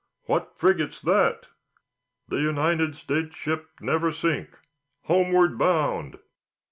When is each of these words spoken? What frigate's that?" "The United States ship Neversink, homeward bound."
What 0.23 0.57
frigate's 0.57 0.99
that?" 1.01 1.45
"The 2.27 2.37
United 2.39 2.95
States 2.95 3.35
ship 3.35 3.69
Neversink, 3.79 4.49
homeward 5.03 5.59
bound." 5.59 6.17